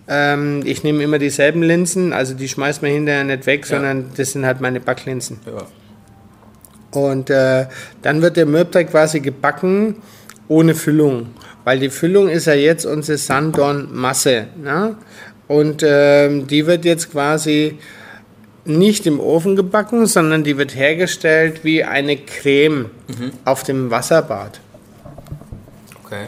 Ähm, 0.09 0.63
ich 0.65 0.83
nehme 0.83 1.03
immer 1.03 1.19
dieselben 1.19 1.63
Linsen, 1.63 2.13
also 2.13 2.35
die 2.35 2.49
schmeißt 2.49 2.83
man 2.83 2.91
hinterher 2.91 3.25
nicht 3.25 3.47
weg, 3.47 3.67
sondern 3.67 4.11
das 4.17 4.33
sind 4.33 4.47
halt 4.47 4.61
meine 4.61 4.81
Backlinsen. 4.81 5.41
Ja. 5.47 5.67
Und 6.97 7.31
äh, 7.31 7.67
dann 8.03 8.23
wird 8.23 8.37
der 8.37 8.47
Mürbteig 8.47 8.91
quasi 8.91 9.21
gebacken 9.21 9.97
ohne 10.49 10.75
Füllung. 10.75 11.29
Weil 11.65 11.79
die 11.81 11.91
Füllung 11.91 12.29
ist 12.29 12.47
ja 12.47 12.55
jetzt 12.55 12.87
unsere 12.87 13.19
Sanddornmasse. 13.19 14.47
Ne? 14.63 14.97
Und 15.49 15.83
ähm, 15.85 16.47
die 16.47 16.67
wird 16.67 16.85
jetzt 16.85 17.11
quasi 17.13 17.79
nicht 18.65 19.07
im 19.07 19.21
Ofen 19.21 19.57
gebacken, 19.57 20.07
sondern 20.07 20.43
die 20.43 20.57
wird 20.59 20.75
hergestellt 20.75 21.61
wie 21.63 21.85
eine 21.85 22.17
Creme 22.17 22.91
auf 23.45 23.63
dem 23.63 23.91
Wasserbad. 23.91 24.61
Okay. 26.05 26.27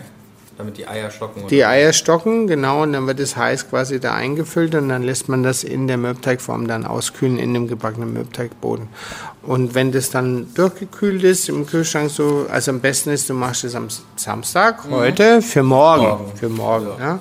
Damit 0.59 0.77
die 0.77 0.89
Eier 0.89 1.13
stocken. 1.13 1.47
Die 1.47 1.65
Eier 1.65 1.93
stocken, 1.93 2.49
genau, 2.49 2.83
und 2.83 2.93
dann 2.93 3.07
wird 3.07 3.21
es 3.21 3.37
heiß 3.37 3.71
quasi 3.71 4.01
da 4.01 4.15
eingefüllt 4.15 4.75
und 4.75 4.89
dann 4.89 5.05
lässt 5.05 5.29
man 5.29 5.45
das 5.45 5.63
in 5.63 5.87
der 5.87 5.99
Mürbteigform 5.99 6.67
dann 6.67 6.85
auskühlen 6.85 7.39
in 7.39 7.55
dem 7.55 7.69
gebackenen 7.69 8.13
Mürbteigboden. 8.13 8.89
Und 9.43 9.77
wenn 9.77 9.93
das 9.93 10.11
dann 10.11 10.53
durchgekühlt 10.55 11.23
ist 11.23 11.49
im 11.49 11.65
Kühlschrank 11.65 12.11
so, 12.11 12.47
also 12.51 12.73
am 12.73 12.81
besten 12.81 13.11
ist, 13.11 13.31
du 13.31 13.35
machst 13.35 13.63
es 13.63 13.77
am 13.77 13.87
Samstag, 14.17 14.83
heute, 14.91 15.43
für 15.43 15.63
morgen. 15.63 16.03
Morgen. 16.03 16.37
Für 16.37 16.49
morgen, 16.49 16.89
ja. 16.99 17.21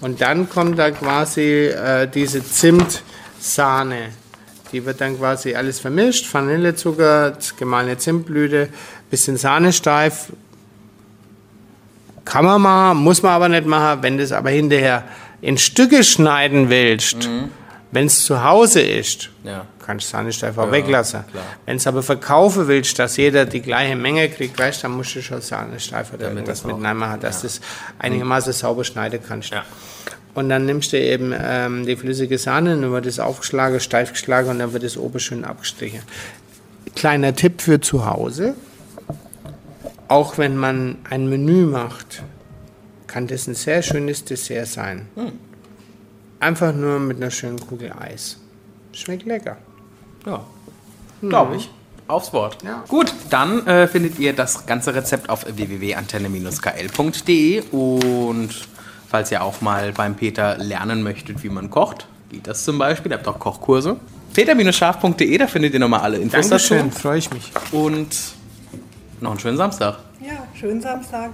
Und 0.00 0.22
dann 0.22 0.48
kommt 0.48 0.78
da 0.78 0.90
quasi 0.90 1.66
äh, 1.66 2.08
diese 2.08 2.42
Zimtsahne. 2.42 4.08
Die 4.72 4.86
wird 4.86 5.02
dann 5.02 5.18
quasi 5.18 5.54
alles 5.54 5.78
vermischt, 5.78 6.32
Vanillezucker, 6.32 7.36
gemahlene 7.58 7.98
Zimtblüte, 7.98 8.70
bisschen 9.10 9.36
Sahne 9.36 9.74
steif, 9.74 10.32
kann 12.28 12.44
man 12.44 12.60
machen, 12.60 12.98
muss 12.98 13.22
man 13.22 13.32
aber 13.32 13.48
nicht 13.48 13.66
machen. 13.66 14.02
Wenn 14.02 14.18
du 14.18 14.22
es 14.22 14.32
aber 14.32 14.50
hinterher 14.50 15.04
in 15.40 15.56
Stücke 15.56 16.04
schneiden 16.04 16.68
willst, 16.68 17.28
wenn 17.90 18.06
es 18.06 18.24
zu 18.24 18.44
Hause 18.44 18.82
ist, 18.82 19.30
Ja. 19.44 19.64
kannst 19.84 20.12
du 20.12 20.18
es 20.18 20.24
nicht 20.24 20.44
einfach 20.44 20.70
weglassen. 20.70 21.24
klar. 21.30 21.44
Wenn 21.64 21.76
es 21.78 21.86
aber 21.86 22.02
verkaufen 22.02 22.68
willst, 22.68 22.98
dass 22.98 23.16
jeder 23.16 23.46
die 23.46 23.62
gleiche 23.62 23.96
Menge 23.96 24.28
kriegt, 24.28 24.58
weißt, 24.58 24.84
dann 24.84 24.92
musst 24.92 25.14
du 25.16 25.22
schon 25.22 25.40
Sahnestreifen 25.40 26.16
oder 26.18 26.28
Damit 26.28 26.46
das 26.48 26.64
miteinander 26.64 27.16
dass 27.18 27.40
du 27.40 27.46
es 27.46 27.60
einigermaßen 27.98 28.52
sauber 28.52 28.84
schneiden 28.84 29.20
kannst. 29.26 29.50
Ja. 29.50 29.64
Und 30.34 30.50
dann 30.50 30.66
nimmst 30.66 30.92
du 30.92 31.00
eben 31.00 31.32
ähm, 31.36 31.86
die 31.86 31.96
flüssige 31.96 32.36
Sahne, 32.36 32.78
dann 32.78 32.92
wird 32.92 33.06
es 33.06 33.18
aufgeschlagen, 33.18 33.80
steif 33.80 34.12
geschlagen 34.12 34.50
und 34.50 34.58
dann 34.58 34.72
wird 34.74 34.84
es 34.84 34.96
oben 34.98 35.18
schön 35.18 35.44
abgestrichen. 35.44 36.02
Kleiner 36.94 37.34
Tipp 37.34 37.62
für 37.62 37.80
zu 37.80 38.04
Hause. 38.04 38.54
Auch 40.08 40.38
wenn 40.38 40.56
man 40.56 40.96
ein 41.08 41.28
Menü 41.28 41.66
macht, 41.66 42.22
kann 43.06 43.26
das 43.26 43.46
ein 43.46 43.54
sehr 43.54 43.82
schönes 43.82 44.24
Dessert 44.24 44.68
sein. 44.68 45.06
Einfach 46.40 46.74
nur 46.74 46.98
mit 46.98 47.18
einer 47.18 47.30
schönen 47.30 47.60
Kugel 47.60 47.92
Eis. 47.92 48.38
Schmeckt 48.92 49.26
lecker. 49.26 49.58
Ja, 50.26 50.44
glaube 51.20 51.56
ich. 51.56 51.70
Aufs 52.06 52.32
Wort. 52.32 52.56
Ja. 52.64 52.84
Gut, 52.88 53.12
dann 53.28 53.66
äh, 53.66 53.86
findet 53.86 54.18
ihr 54.18 54.32
das 54.32 54.64
ganze 54.64 54.94
Rezept 54.94 55.28
auf 55.28 55.44
www.antenne-kl.de 55.44 57.64
und 57.70 58.48
falls 59.08 59.30
ihr 59.30 59.42
auch 59.42 59.60
mal 59.60 59.92
beim 59.92 60.14
Peter 60.14 60.56
lernen 60.56 61.02
möchtet, 61.02 61.42
wie 61.42 61.50
man 61.50 61.68
kocht, 61.68 62.06
geht 62.30 62.46
das 62.46 62.64
zum 62.64 62.78
Beispiel. 62.78 63.12
Ihr 63.12 63.18
habt 63.18 63.28
auch 63.28 63.38
Kochkurse. 63.38 63.96
peter-scharf.de, 64.32 65.36
da 65.36 65.46
findet 65.46 65.74
ihr 65.74 65.80
nochmal 65.80 66.00
alle 66.00 66.16
Infos 66.16 66.48
Dankeschön, 66.48 66.88
dazu. 66.88 67.00
freue 67.00 67.18
ich 67.18 67.30
mich. 67.30 67.52
Und 67.72 68.16
noch 69.22 69.30
einen 69.30 69.40
schönen 69.40 69.56
Samstag. 69.56 69.98
Ja, 70.20 70.46
schönen 70.54 70.80
Samstag. 70.80 71.30